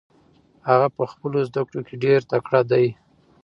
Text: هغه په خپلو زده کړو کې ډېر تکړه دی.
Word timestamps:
هغه 0.69 0.87
په 0.95 1.03
خپلو 1.11 1.37
زده 1.49 1.61
کړو 1.67 1.81
کې 1.87 1.95
ډېر 2.03 2.19
تکړه 2.31 2.61
دی. 2.71 2.85